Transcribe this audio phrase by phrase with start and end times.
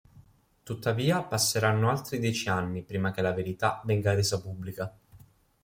[0.63, 4.91] Tuttavia passeranno altri dieci anni prima che la verità venga resa pubblica.